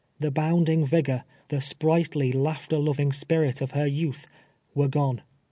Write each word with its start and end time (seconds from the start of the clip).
The 0.19 0.31
bounding 0.31 0.83
vigor— 0.83 1.25
the 1.49 1.61
sprightly, 1.61 2.31
laughter 2.31 2.79
loving 2.79 3.11
spirit 3.11 3.61
of 3.61 3.73
her 3.77 3.85
youth, 3.85 4.25
were 4.73 4.87
gone. 4.87 5.21